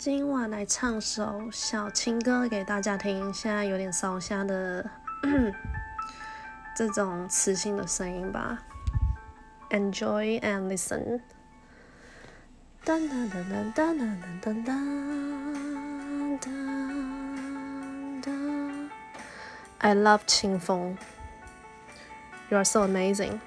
[0.00, 3.30] 今晚来唱首小情歌给大家听。
[3.34, 4.88] 现在有点烧瞎的
[6.74, 8.62] 这种磁性的声音吧。
[9.68, 11.20] Enjoy and listen。
[12.82, 18.88] 噔噔噔噔噔噔噔噔噔噔。
[19.80, 20.96] I love 清风。
[22.48, 23.38] You are so amazing.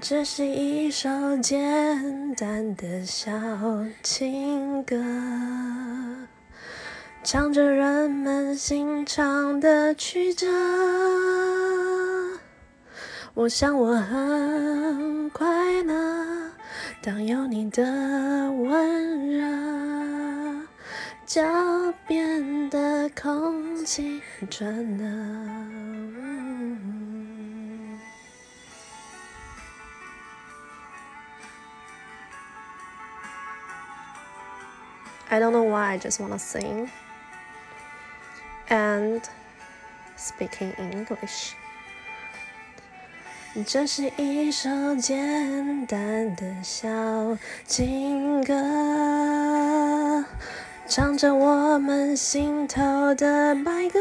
[0.00, 3.30] 这是一首简单的小
[4.02, 4.96] 情歌，
[7.22, 10.48] 唱着人们心肠的曲折。
[13.34, 15.46] 我想我很快
[15.84, 16.50] 乐，
[17.00, 20.66] 当有你的温热，
[21.24, 21.40] 脚
[22.06, 24.20] 边的空气
[24.50, 25.93] 转了。
[35.34, 36.88] I don't know why I just wanna sing
[38.68, 39.20] and
[40.16, 41.54] speaking English。
[43.66, 46.86] 这是一首简单的小
[47.66, 50.24] 情歌，
[50.86, 53.98] 唱着我们心头的白鸽。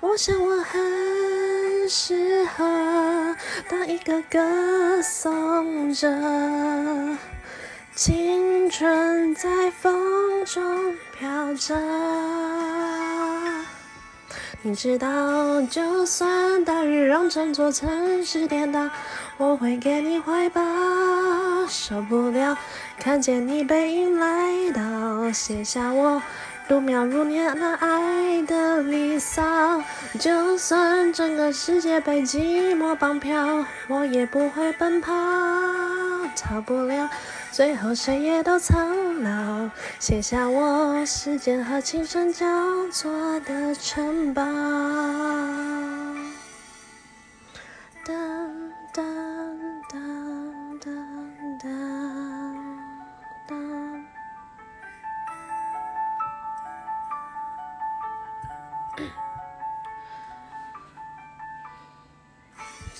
[0.00, 3.36] 我想我很适合
[3.68, 6.08] 当一个歌颂者。
[7.94, 11.76] 青春在风中飘着，
[14.62, 18.88] 你知道，就算大雨让整座城市颠倒，
[19.36, 20.62] 我会给你怀抱。
[21.68, 22.56] 受不了
[22.98, 26.22] 看见你背影来到，写下我
[26.66, 29.82] 度秒如年那爱的离骚。
[30.18, 35.12] 就算整个世界被寂寞绑票，我也不会奔跑，
[36.34, 37.10] 逃不了。
[37.52, 42.46] 最后谁也都苍老，写下我时间和青春交
[42.90, 44.42] 错的城堡。
[48.06, 48.14] 噔
[48.94, 49.04] 噔
[49.90, 50.00] 噔
[50.80, 50.88] 噔
[51.60, 51.68] 噔
[53.50, 54.02] 噔。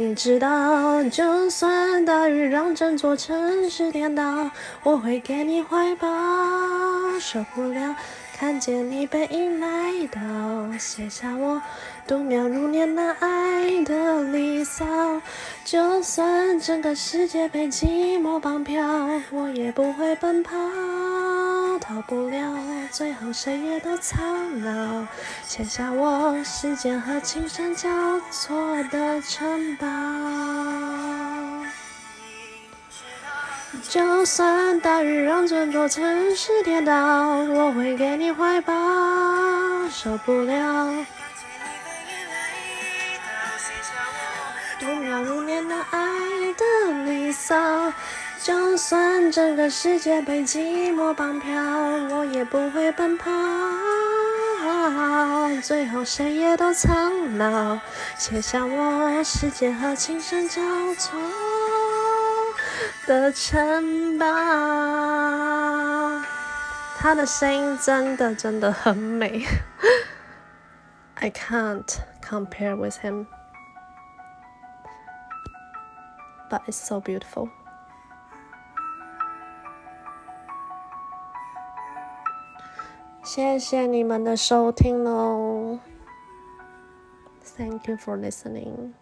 [0.00, 4.48] 你知道，就算大雨让整座城市颠倒，
[4.84, 6.08] 我会给你怀抱。
[7.18, 7.96] 受不了
[8.38, 11.60] 看见你背影来到，写下我
[12.06, 14.86] 度秒如年那爱的离骚。
[15.64, 18.86] 就算整个世界被寂寞绑票，
[19.32, 20.56] 我也不会奔跑。
[21.78, 22.54] 逃不了，
[22.90, 25.06] 最后谁也都苍老，
[25.46, 27.88] 写下我时间和青春交
[28.30, 29.86] 错的城堡。
[33.88, 38.74] 就算大雨让整座城市跌倒，我会给你怀抱。
[39.90, 41.06] 受不了，
[44.78, 45.98] 度秒如年的爱
[46.54, 47.92] 的离骚。
[48.48, 51.52] 就算整个世界被寂寞绑票，
[52.08, 53.30] 我也不会奔跑。
[55.62, 57.78] 最后谁也都苍老，
[58.16, 60.62] 写下我时间和琴声交
[60.94, 61.20] 错
[63.06, 64.24] 的城堡。
[66.98, 69.44] 他的声音真的真的很美，
[71.16, 73.26] I can't compare with him,
[76.48, 77.50] but it's so beautiful.
[83.28, 85.78] 谢谢你们的收听哦
[87.58, 88.94] ，Thank you for listening.